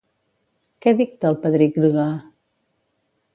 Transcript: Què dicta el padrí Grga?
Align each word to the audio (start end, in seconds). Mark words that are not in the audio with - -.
Què 0.85 0.93
dicta 1.01 1.29
el 1.33 1.37
padrí 1.43 1.67
Grga? 1.77 2.07